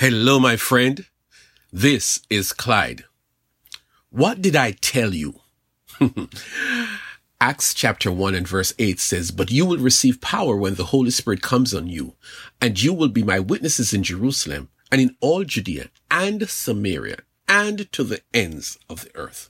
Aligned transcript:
Hello, 0.00 0.38
my 0.38 0.56
friend. 0.56 1.06
This 1.72 2.20
is 2.30 2.52
Clyde. 2.52 3.02
What 4.10 4.40
did 4.40 4.54
I 4.54 4.70
tell 4.70 5.12
you? 5.12 5.40
Acts 7.40 7.74
chapter 7.74 8.12
1 8.12 8.32
and 8.36 8.46
verse 8.46 8.72
8 8.78 9.00
says, 9.00 9.32
But 9.32 9.50
you 9.50 9.66
will 9.66 9.78
receive 9.78 10.20
power 10.20 10.54
when 10.54 10.76
the 10.76 10.94
Holy 10.94 11.10
Spirit 11.10 11.42
comes 11.42 11.74
on 11.74 11.88
you, 11.88 12.14
and 12.60 12.80
you 12.80 12.94
will 12.94 13.08
be 13.08 13.24
my 13.24 13.40
witnesses 13.40 13.92
in 13.92 14.04
Jerusalem 14.04 14.68
and 14.92 15.00
in 15.00 15.16
all 15.20 15.42
Judea 15.42 15.88
and 16.12 16.48
Samaria 16.48 17.16
and 17.48 17.90
to 17.90 18.04
the 18.04 18.20
ends 18.32 18.78
of 18.88 19.02
the 19.02 19.16
earth. 19.16 19.48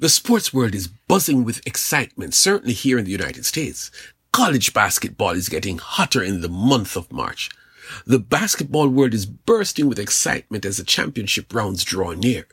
The 0.00 0.08
sports 0.08 0.52
world 0.52 0.74
is 0.74 0.88
buzzing 0.88 1.44
with 1.44 1.64
excitement, 1.64 2.34
certainly 2.34 2.74
here 2.74 2.98
in 2.98 3.04
the 3.04 3.12
United 3.12 3.46
States. 3.46 3.92
College 4.32 4.74
basketball 4.74 5.36
is 5.36 5.48
getting 5.48 5.78
hotter 5.78 6.20
in 6.20 6.40
the 6.40 6.48
month 6.48 6.96
of 6.96 7.12
March. 7.12 7.48
The 8.06 8.18
basketball 8.18 8.88
world 8.88 9.14
is 9.14 9.26
bursting 9.26 9.88
with 9.88 9.98
excitement 9.98 10.64
as 10.64 10.76
the 10.76 10.84
championship 10.84 11.54
rounds 11.54 11.84
draw 11.84 12.12
near. 12.12 12.46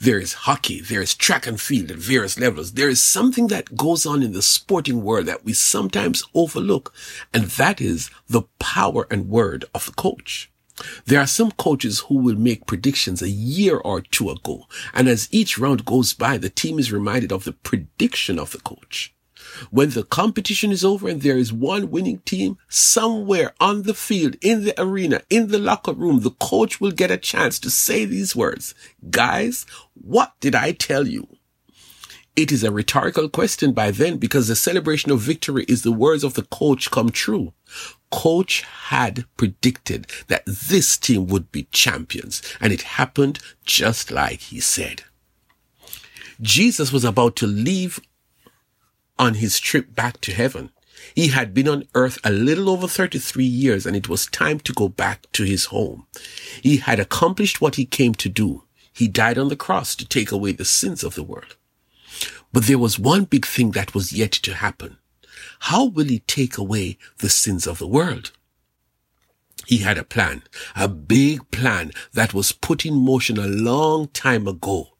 There 0.00 0.18
is 0.18 0.32
hockey, 0.44 0.80
there 0.80 1.00
is 1.00 1.14
track 1.14 1.46
and 1.46 1.60
field 1.60 1.90
at 1.90 1.98
various 1.98 2.38
levels. 2.38 2.72
There 2.72 2.88
is 2.88 3.02
something 3.02 3.46
that 3.48 3.76
goes 3.76 4.04
on 4.04 4.22
in 4.22 4.32
the 4.32 4.42
sporting 4.42 5.02
world 5.02 5.26
that 5.26 5.44
we 5.44 5.52
sometimes 5.52 6.24
overlook, 6.34 6.92
and 7.32 7.44
that 7.44 7.80
is 7.80 8.10
the 8.28 8.42
power 8.58 9.06
and 9.10 9.28
word 9.28 9.64
of 9.74 9.86
the 9.86 9.92
coach. 9.92 10.50
There 11.06 11.20
are 11.20 11.26
some 11.26 11.52
coaches 11.52 12.00
who 12.00 12.16
will 12.16 12.36
make 12.36 12.66
predictions 12.66 13.22
a 13.22 13.28
year 13.28 13.78
or 13.78 14.00
two 14.00 14.30
ago, 14.30 14.66
and 14.92 15.08
as 15.08 15.28
each 15.30 15.58
round 15.58 15.84
goes 15.84 16.12
by, 16.12 16.38
the 16.38 16.50
team 16.50 16.78
is 16.78 16.92
reminded 16.92 17.32
of 17.32 17.44
the 17.44 17.52
prediction 17.52 18.38
of 18.38 18.52
the 18.52 18.60
coach. 18.60 19.14
When 19.70 19.90
the 19.90 20.04
competition 20.04 20.72
is 20.72 20.84
over 20.84 21.08
and 21.08 21.22
there 21.22 21.38
is 21.38 21.52
one 21.52 21.90
winning 21.90 22.18
team, 22.20 22.58
somewhere 22.68 23.54
on 23.60 23.82
the 23.82 23.94
field, 23.94 24.36
in 24.40 24.64
the 24.64 24.80
arena, 24.80 25.22
in 25.30 25.48
the 25.48 25.58
locker 25.58 25.92
room, 25.92 26.20
the 26.20 26.30
coach 26.30 26.80
will 26.80 26.92
get 26.92 27.10
a 27.10 27.16
chance 27.16 27.58
to 27.60 27.70
say 27.70 28.04
these 28.04 28.34
words. 28.36 28.74
Guys, 29.10 29.66
what 29.94 30.32
did 30.40 30.54
I 30.54 30.72
tell 30.72 31.06
you? 31.06 31.28
It 32.38 32.52
is 32.52 32.62
a 32.62 32.70
rhetorical 32.70 33.28
question 33.28 33.72
by 33.72 33.90
then 33.90 34.16
because 34.16 34.46
the 34.46 34.54
celebration 34.54 35.10
of 35.10 35.18
victory 35.18 35.64
is 35.66 35.82
the 35.82 35.90
words 35.90 36.22
of 36.22 36.34
the 36.34 36.44
coach 36.44 36.88
come 36.88 37.10
true. 37.10 37.52
Coach 38.12 38.62
had 38.62 39.24
predicted 39.36 40.06
that 40.28 40.46
this 40.46 40.96
team 40.96 41.26
would 41.26 41.50
be 41.50 41.64
champions 41.72 42.40
and 42.60 42.72
it 42.72 42.82
happened 42.82 43.40
just 43.64 44.12
like 44.12 44.38
he 44.40 44.60
said. 44.60 45.02
Jesus 46.40 46.92
was 46.92 47.04
about 47.04 47.34
to 47.36 47.46
leave 47.48 47.98
on 49.18 49.34
his 49.34 49.58
trip 49.58 49.94
back 49.94 50.20
to 50.22 50.32
heaven. 50.32 50.70
He 51.14 51.28
had 51.28 51.54
been 51.54 51.68
on 51.68 51.88
earth 51.94 52.18
a 52.24 52.30
little 52.30 52.68
over 52.68 52.88
33 52.88 53.44
years 53.44 53.86
and 53.86 53.96
it 53.96 54.08
was 54.08 54.26
time 54.26 54.60
to 54.60 54.72
go 54.72 54.88
back 54.88 55.30
to 55.32 55.44
his 55.44 55.66
home. 55.66 56.06
He 56.62 56.78
had 56.78 57.00
accomplished 57.00 57.60
what 57.60 57.76
he 57.76 57.84
came 57.84 58.14
to 58.14 58.28
do. 58.28 58.64
He 58.92 59.08
died 59.08 59.38
on 59.38 59.48
the 59.48 59.56
cross 59.56 59.94
to 59.96 60.06
take 60.06 60.32
away 60.32 60.52
the 60.52 60.64
sins 60.64 61.04
of 61.04 61.14
the 61.14 61.22
world. 61.22 61.56
But 62.52 62.64
there 62.66 62.78
was 62.78 62.98
one 62.98 63.24
big 63.24 63.46
thing 63.46 63.72
that 63.72 63.94
was 63.94 64.12
yet 64.12 64.32
to 64.32 64.54
happen. 64.54 64.98
How 65.60 65.84
will 65.84 66.06
he 66.06 66.20
take 66.20 66.58
away 66.58 66.98
the 67.18 67.28
sins 67.28 67.66
of 67.66 67.78
the 67.78 67.86
world? 67.86 68.32
He 69.66 69.78
had 69.78 69.98
a 69.98 70.04
plan, 70.04 70.42
a 70.74 70.88
big 70.88 71.50
plan 71.50 71.92
that 72.12 72.32
was 72.32 72.52
put 72.52 72.86
in 72.86 72.94
motion 72.94 73.38
a 73.38 73.46
long 73.46 74.08
time 74.08 74.48
ago 74.48 74.94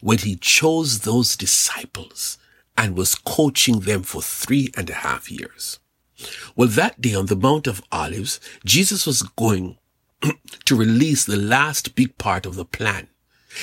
when 0.00 0.18
he 0.18 0.36
chose 0.36 1.00
those 1.00 1.36
disciples 1.36 2.38
and 2.76 2.96
was 2.96 3.14
coaching 3.14 3.80
them 3.80 4.02
for 4.02 4.22
three 4.22 4.70
and 4.76 4.90
a 4.90 4.94
half 4.94 5.30
years. 5.30 5.78
Well, 6.56 6.68
that 6.68 7.00
day 7.00 7.14
on 7.14 7.26
the 7.26 7.36
Mount 7.36 7.66
of 7.66 7.82
Olives, 7.90 8.40
Jesus 8.64 9.06
was 9.06 9.22
going 9.22 9.78
to 10.64 10.76
release 10.76 11.24
the 11.24 11.36
last 11.36 11.94
big 11.94 12.16
part 12.18 12.46
of 12.46 12.56
the 12.56 12.64
plan. 12.64 13.08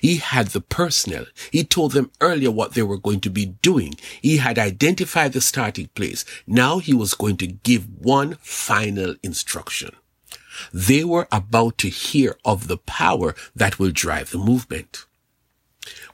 He 0.00 0.16
had 0.16 0.48
the 0.48 0.60
personnel. 0.60 1.26
He 1.50 1.62
told 1.62 1.92
them 1.92 2.10
earlier 2.20 2.50
what 2.50 2.72
they 2.72 2.82
were 2.82 2.96
going 2.96 3.20
to 3.20 3.30
be 3.30 3.46
doing. 3.46 3.94
He 4.22 4.38
had 4.38 4.58
identified 4.58 5.32
the 5.32 5.40
starting 5.40 5.88
place. 5.88 6.24
Now 6.46 6.78
he 6.78 6.94
was 6.94 7.14
going 7.14 7.36
to 7.38 7.46
give 7.46 7.88
one 7.98 8.36
final 8.40 9.16
instruction. 9.22 9.94
They 10.72 11.04
were 11.04 11.28
about 11.32 11.78
to 11.78 11.88
hear 11.88 12.38
of 12.44 12.68
the 12.68 12.78
power 12.78 13.34
that 13.54 13.78
will 13.78 13.90
drive 13.90 14.30
the 14.30 14.38
movement. 14.38 15.04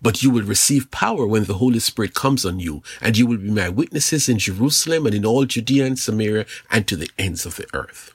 But 0.00 0.22
you 0.22 0.30
will 0.30 0.44
receive 0.44 0.90
power 0.90 1.26
when 1.26 1.44
the 1.44 1.54
Holy 1.54 1.80
Spirit 1.80 2.14
comes 2.14 2.44
on 2.44 2.60
you, 2.60 2.82
and 3.00 3.16
you 3.16 3.26
will 3.26 3.38
be 3.38 3.50
my 3.50 3.68
witnesses 3.68 4.28
in 4.28 4.38
Jerusalem 4.38 5.06
and 5.06 5.14
in 5.14 5.26
all 5.26 5.44
Judea 5.44 5.86
and 5.86 5.98
Samaria 5.98 6.46
and 6.70 6.86
to 6.86 6.96
the 6.96 7.10
ends 7.18 7.44
of 7.44 7.56
the 7.56 7.66
earth. 7.74 8.14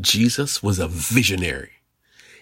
Jesus 0.00 0.62
was 0.62 0.78
a 0.78 0.88
visionary. 0.88 1.72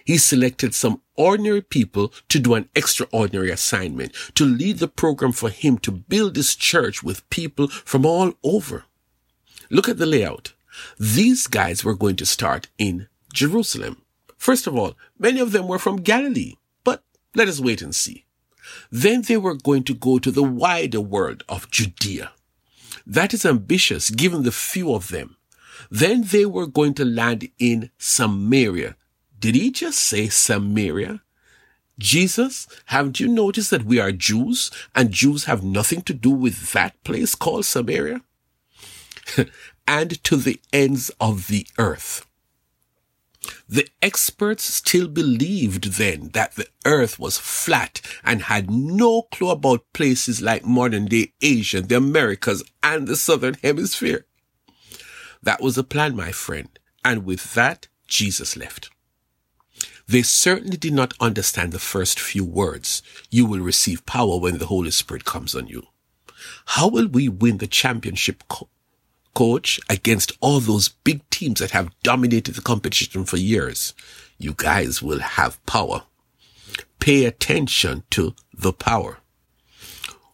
He 0.05 0.17
selected 0.17 0.73
some 0.73 1.01
ordinary 1.15 1.61
people 1.61 2.11
to 2.29 2.39
do 2.39 2.55
an 2.55 2.69
extraordinary 2.75 3.51
assignment, 3.51 4.13
to 4.35 4.45
lead 4.45 4.79
the 4.79 4.87
program 4.87 5.31
for 5.31 5.49
him 5.49 5.77
to 5.79 5.91
build 5.91 6.33
this 6.33 6.55
church 6.55 7.03
with 7.03 7.29
people 7.29 7.67
from 7.67 8.05
all 8.05 8.33
over. 8.43 8.85
Look 9.69 9.87
at 9.87 9.99
the 9.99 10.07
layout. 10.07 10.53
These 10.99 11.47
guys 11.47 11.83
were 11.83 11.93
going 11.93 12.15
to 12.15 12.25
start 12.25 12.69
in 12.77 13.07
Jerusalem. 13.33 14.01
First 14.37 14.65
of 14.65 14.75
all, 14.75 14.95
many 15.19 15.39
of 15.39 15.51
them 15.51 15.67
were 15.67 15.77
from 15.77 15.97
Galilee, 15.97 16.55
but 16.83 17.03
let 17.35 17.47
us 17.47 17.59
wait 17.59 17.81
and 17.81 17.93
see. 17.93 18.25
Then 18.91 19.23
they 19.23 19.37
were 19.37 19.55
going 19.55 19.83
to 19.83 19.93
go 19.93 20.19
to 20.19 20.31
the 20.31 20.43
wider 20.43 21.01
world 21.01 21.43
of 21.47 21.69
Judea. 21.71 22.31
That 23.05 23.33
is 23.33 23.45
ambitious 23.45 24.09
given 24.09 24.43
the 24.43 24.51
few 24.51 24.93
of 24.93 25.09
them. 25.09 25.37
Then 25.89 26.23
they 26.23 26.45
were 26.45 26.67
going 26.67 26.93
to 26.95 27.05
land 27.05 27.49
in 27.57 27.89
Samaria. 27.97 28.95
Did 29.39 29.55
he 29.55 29.71
just 29.71 29.99
say 29.99 30.27
Samaria? 30.27 31.21
Jesus, 31.97 32.67
haven't 32.85 33.19
you 33.19 33.27
noticed 33.27 33.71
that 33.71 33.83
we 33.83 33.99
are 33.99 34.11
Jews 34.11 34.71
and 34.95 35.11
Jews 35.11 35.45
have 35.45 35.63
nothing 35.63 36.01
to 36.03 36.13
do 36.13 36.29
with 36.29 36.71
that 36.71 37.01
place 37.03 37.35
called 37.35 37.65
Samaria? 37.65 38.21
and 39.87 40.23
to 40.23 40.35
the 40.35 40.61
ends 40.71 41.11
of 41.19 41.47
the 41.47 41.67
earth. 41.77 42.25
The 43.67 43.87
experts 44.01 44.63
still 44.63 45.07
believed 45.07 45.93
then 45.93 46.29
that 46.33 46.55
the 46.55 46.67
earth 46.85 47.19
was 47.19 47.37
flat 47.37 48.01
and 48.23 48.43
had 48.43 48.69
no 48.69 49.23
clue 49.23 49.49
about 49.49 49.93
places 49.93 50.41
like 50.41 50.65
modern 50.65 51.05
day 51.05 51.33
Asia, 51.41 51.81
the 51.81 51.97
Americas, 51.97 52.63
and 52.83 53.07
the 53.07 53.15
southern 53.15 53.55
hemisphere. 53.63 54.25
That 55.41 55.61
was 55.61 55.75
the 55.75 55.83
plan, 55.83 56.15
my 56.15 56.31
friend. 56.31 56.67
And 57.05 57.25
with 57.25 57.53
that, 57.53 57.87
Jesus 58.07 58.57
left. 58.57 58.89
They 60.07 60.23
certainly 60.23 60.75
did 60.75 60.93
not 60.93 61.13
understand 61.19 61.71
the 61.71 61.79
first 61.79 62.19
few 62.19 62.43
words. 62.43 63.03
You 63.29 63.45
will 63.45 63.59
receive 63.59 64.05
power 64.05 64.37
when 64.37 64.57
the 64.57 64.65
Holy 64.65 64.91
Spirit 64.91 65.23
comes 65.23 65.53
on 65.53 65.67
you. 65.67 65.83
How 66.65 66.87
will 66.87 67.07
we 67.07 67.29
win 67.29 67.59
the 67.59 67.67
championship 67.67 68.43
coach 69.33 69.79
against 69.89 70.31
all 70.41 70.59
those 70.59 70.89
big 70.89 71.27
teams 71.29 71.59
that 71.59 71.71
have 71.71 71.93
dominated 72.03 72.55
the 72.55 72.61
competition 72.61 73.25
for 73.25 73.37
years, 73.37 73.93
you 74.37 74.53
guys 74.55 75.01
will 75.01 75.19
have 75.19 75.63
power. 75.65 76.03
Pay 76.99 77.25
attention 77.25 78.03
to 78.11 78.35
the 78.53 78.73
power. 78.73 79.19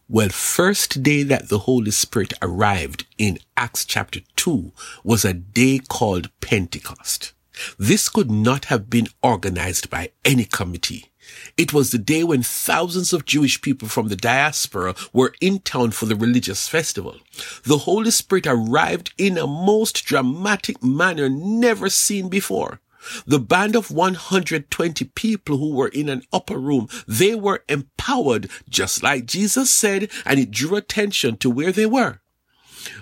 Well, 0.08 0.28
first 0.28 1.02
day 1.02 1.24
that 1.24 1.48
the 1.48 1.60
Holy 1.60 1.90
Spirit 1.90 2.32
arrived 2.40 3.06
in 3.18 3.38
Acts 3.56 3.84
chapter 3.84 4.20
2 4.36 4.72
was 5.02 5.24
a 5.24 5.32
day 5.32 5.80
called 5.80 6.30
Pentecost. 6.40 7.32
This 7.78 8.08
could 8.08 8.30
not 8.30 8.66
have 8.66 8.90
been 8.90 9.08
organized 9.22 9.90
by 9.90 10.10
any 10.24 10.44
committee. 10.44 11.10
It 11.56 11.72
was 11.72 11.90
the 11.90 11.98
day 11.98 12.22
when 12.22 12.42
thousands 12.42 13.12
of 13.12 13.24
Jewish 13.24 13.60
people 13.60 13.88
from 13.88 14.08
the 14.08 14.16
diaspora 14.16 14.94
were 15.12 15.34
in 15.40 15.58
town 15.60 15.90
for 15.90 16.06
the 16.06 16.16
religious 16.16 16.68
festival. 16.68 17.16
The 17.64 17.78
Holy 17.78 18.10
Spirit 18.10 18.46
arrived 18.46 19.12
in 19.18 19.36
a 19.36 19.46
most 19.46 20.04
dramatic 20.04 20.82
manner 20.82 21.28
never 21.28 21.88
seen 21.88 22.28
before. 22.28 22.80
The 23.26 23.38
band 23.38 23.76
of 23.76 23.90
120 23.90 25.04
people 25.14 25.58
who 25.58 25.74
were 25.74 25.88
in 25.88 26.08
an 26.08 26.22
upper 26.32 26.58
room, 26.58 26.88
they 27.06 27.34
were 27.34 27.64
empowered 27.68 28.50
just 28.68 29.02
like 29.02 29.26
Jesus 29.26 29.72
said, 29.72 30.10
and 30.24 30.40
it 30.40 30.50
drew 30.50 30.76
attention 30.76 31.36
to 31.38 31.50
where 31.50 31.72
they 31.72 31.86
were. 31.86 32.20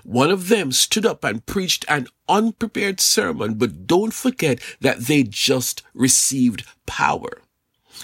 One 0.03 0.31
of 0.31 0.49
them 0.49 0.73
stood 0.73 1.07
up 1.07 1.25
and 1.25 1.47
preached 1.47 1.85
an 1.89 2.09
unprepared 2.29 3.01
sermon, 3.01 3.55
but 3.55 3.87
don't 3.87 4.15
forget 4.15 4.61
that 4.81 5.01
they 5.01 5.23
just 5.23 5.83
received 5.95 6.65
power. 6.87 7.43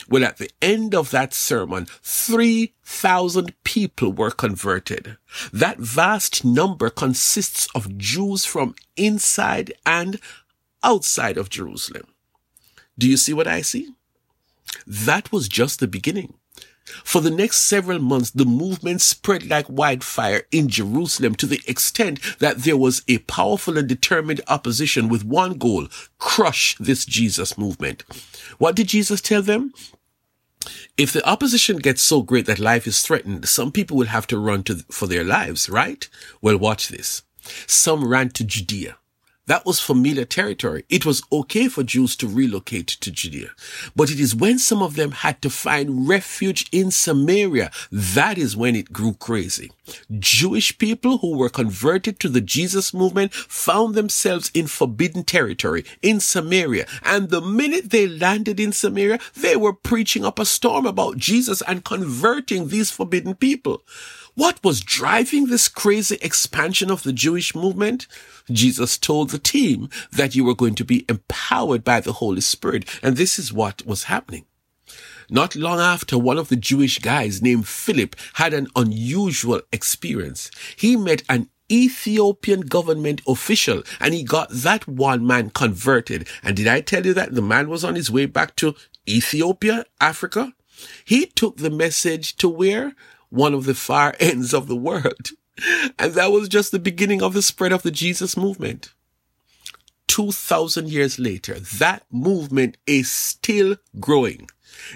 Well, 0.08 0.24
at 0.24 0.38
the 0.38 0.50
end 0.62 0.94
of 0.94 1.10
that 1.10 1.34
sermon, 1.34 1.86
3,000 2.02 3.54
people 3.64 4.12
were 4.12 4.30
converted. 4.30 5.16
That 5.52 5.78
vast 5.78 6.44
number 6.44 6.90
consists 6.90 7.68
of 7.74 7.98
Jews 7.98 8.44
from 8.44 8.74
inside 8.96 9.72
and 9.84 10.20
outside 10.82 11.36
of 11.36 11.50
Jerusalem. 11.50 12.14
Do 12.98 13.08
you 13.08 13.16
see 13.16 13.32
what 13.32 13.46
I 13.46 13.62
see? 13.62 13.90
That 14.86 15.32
was 15.32 15.48
just 15.48 15.80
the 15.80 15.88
beginning. 15.88 16.34
For 17.04 17.20
the 17.20 17.30
next 17.30 17.60
several 17.60 17.98
months, 17.98 18.30
the 18.30 18.44
movement 18.44 19.00
spread 19.00 19.48
like 19.48 19.68
wildfire 19.68 20.42
in 20.50 20.68
Jerusalem 20.68 21.34
to 21.36 21.46
the 21.46 21.60
extent 21.66 22.20
that 22.38 22.58
there 22.58 22.76
was 22.76 23.02
a 23.08 23.18
powerful 23.18 23.78
and 23.78 23.88
determined 23.88 24.40
opposition 24.48 25.08
with 25.08 25.24
one 25.24 25.58
goal, 25.58 25.88
crush 26.18 26.76
this 26.78 27.04
Jesus 27.04 27.56
movement. 27.58 28.04
What 28.58 28.76
did 28.76 28.88
Jesus 28.88 29.20
tell 29.20 29.42
them? 29.42 29.72
If 30.96 31.12
the 31.12 31.26
opposition 31.26 31.78
gets 31.78 32.02
so 32.02 32.22
great 32.22 32.46
that 32.46 32.58
life 32.58 32.86
is 32.86 33.02
threatened, 33.02 33.48
some 33.48 33.72
people 33.72 33.96
will 33.96 34.06
have 34.06 34.26
to 34.28 34.38
run 34.38 34.62
to, 34.64 34.84
for 34.90 35.06
their 35.06 35.24
lives, 35.24 35.70
right? 35.70 36.06
Well, 36.42 36.58
watch 36.58 36.88
this. 36.88 37.22
Some 37.66 38.06
ran 38.06 38.30
to 38.30 38.44
Judea. 38.44 38.96
That 39.50 39.66
was 39.66 39.80
familiar 39.80 40.24
territory. 40.24 40.84
It 40.88 41.04
was 41.04 41.24
okay 41.32 41.66
for 41.66 41.82
Jews 41.82 42.14
to 42.18 42.28
relocate 42.28 42.86
to 42.86 43.10
Judea. 43.10 43.50
But 43.96 44.08
it 44.08 44.20
is 44.20 44.32
when 44.32 44.60
some 44.60 44.80
of 44.80 44.94
them 44.94 45.10
had 45.10 45.42
to 45.42 45.50
find 45.50 46.06
refuge 46.06 46.68
in 46.70 46.92
Samaria, 46.92 47.72
that 47.90 48.38
is 48.38 48.56
when 48.56 48.76
it 48.76 48.92
grew 48.92 49.14
crazy. 49.14 49.72
Jewish 50.20 50.78
people 50.78 51.18
who 51.18 51.36
were 51.36 51.48
converted 51.48 52.20
to 52.20 52.28
the 52.28 52.40
Jesus 52.40 52.94
movement 52.94 53.34
found 53.34 53.96
themselves 53.96 54.52
in 54.54 54.68
forbidden 54.68 55.24
territory 55.24 55.84
in 56.00 56.20
Samaria. 56.20 56.86
And 57.02 57.30
the 57.30 57.40
minute 57.40 57.90
they 57.90 58.06
landed 58.06 58.60
in 58.60 58.70
Samaria, 58.70 59.18
they 59.36 59.56
were 59.56 59.72
preaching 59.72 60.24
up 60.24 60.38
a 60.38 60.46
storm 60.46 60.86
about 60.86 61.16
Jesus 61.16 61.60
and 61.62 61.84
converting 61.84 62.68
these 62.68 62.92
forbidden 62.92 63.34
people. 63.34 63.82
What 64.40 64.64
was 64.64 64.80
driving 64.80 65.48
this 65.48 65.68
crazy 65.68 66.16
expansion 66.22 66.90
of 66.90 67.02
the 67.02 67.12
Jewish 67.12 67.54
movement? 67.54 68.06
Jesus 68.50 68.96
told 68.96 69.28
the 69.28 69.38
team 69.38 69.90
that 70.10 70.34
you 70.34 70.44
were 70.46 70.54
going 70.54 70.74
to 70.76 70.84
be 70.84 71.04
empowered 71.10 71.84
by 71.84 72.00
the 72.00 72.14
Holy 72.14 72.40
Spirit. 72.40 72.88
And 73.02 73.18
this 73.18 73.38
is 73.38 73.52
what 73.52 73.84
was 73.84 74.04
happening. 74.04 74.46
Not 75.28 75.56
long 75.56 75.78
after, 75.78 76.16
one 76.16 76.38
of 76.38 76.48
the 76.48 76.56
Jewish 76.56 77.00
guys 77.00 77.42
named 77.42 77.68
Philip 77.68 78.16
had 78.32 78.54
an 78.54 78.68
unusual 78.74 79.60
experience. 79.74 80.50
He 80.74 80.96
met 80.96 81.22
an 81.28 81.50
Ethiopian 81.70 82.62
government 82.62 83.20
official 83.28 83.82
and 84.00 84.14
he 84.14 84.22
got 84.22 84.48
that 84.50 84.88
one 84.88 85.26
man 85.26 85.50
converted. 85.50 86.26
And 86.42 86.56
did 86.56 86.66
I 86.66 86.80
tell 86.80 87.04
you 87.04 87.12
that 87.12 87.34
the 87.34 87.42
man 87.42 87.68
was 87.68 87.84
on 87.84 87.94
his 87.94 88.10
way 88.10 88.24
back 88.24 88.56
to 88.56 88.74
Ethiopia, 89.06 89.84
Africa? 90.00 90.54
He 91.04 91.26
took 91.26 91.58
the 91.58 91.68
message 91.68 92.36
to 92.36 92.48
where? 92.48 92.94
One 93.30 93.54
of 93.54 93.64
the 93.64 93.74
far 93.74 94.14
ends 94.20 94.52
of 94.52 94.68
the 94.68 94.76
world. 94.76 95.30
And 95.98 96.14
that 96.14 96.32
was 96.32 96.48
just 96.48 96.72
the 96.72 96.78
beginning 96.78 97.22
of 97.22 97.34
the 97.34 97.42
spread 97.42 97.72
of 97.72 97.82
the 97.82 97.90
Jesus 97.90 98.36
movement. 98.36 98.92
2000 100.06 100.88
years 100.88 101.18
later, 101.18 101.58
that 101.60 102.04
movement 102.10 102.76
is 102.86 103.12
still 103.12 103.76
growing. 104.00 104.48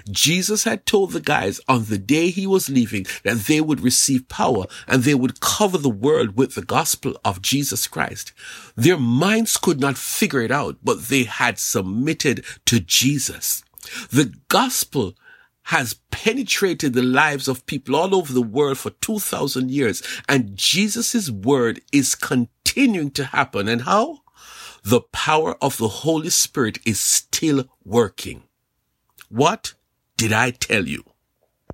Jesus 0.09 0.63
had 0.63 0.85
told 0.85 1.11
the 1.11 1.21
guys 1.21 1.61
on 1.67 1.85
the 1.85 1.97
day 1.97 2.29
he 2.29 2.45
was 2.47 2.69
leaving 2.69 3.05
that 3.23 3.37
they 3.47 3.61
would 3.61 3.81
receive 3.81 4.27
power 4.27 4.65
and 4.87 5.03
they 5.03 5.15
would 5.15 5.39
cover 5.39 5.77
the 5.77 5.89
world 5.89 6.35
with 6.35 6.55
the 6.55 6.61
gospel 6.61 7.15
of 7.23 7.41
Jesus 7.41 7.87
Christ. 7.87 8.33
Their 8.75 8.97
minds 8.97 9.57
could 9.57 9.79
not 9.79 9.97
figure 9.97 10.41
it 10.41 10.51
out, 10.51 10.77
but 10.83 11.03
they 11.03 11.23
had 11.23 11.59
submitted 11.59 12.43
to 12.65 12.79
Jesus. 12.79 13.63
The 14.11 14.33
gospel 14.49 15.15
has 15.65 15.95
penetrated 16.11 16.93
the 16.93 17.01
lives 17.01 17.47
of 17.47 17.65
people 17.65 17.95
all 17.95 18.13
over 18.15 18.31
the 18.31 18.41
world 18.41 18.77
for 18.77 18.91
2000 18.91 19.71
years 19.71 20.03
and 20.29 20.55
Jesus' 20.55 21.29
word 21.29 21.81
is 21.91 22.15
continuing 22.15 23.11
to 23.11 23.25
happen. 23.25 23.67
And 23.67 23.83
how? 23.83 24.21
The 24.83 25.01
power 25.01 25.57
of 25.63 25.77
the 25.77 25.87
Holy 25.87 26.29
Spirit 26.29 26.77
is 26.85 26.99
still 26.99 27.65
working. 27.83 28.43
What 29.29 29.73
did 30.17 30.31
I 30.31 30.51
tell 30.51 30.87
you? 30.87 31.03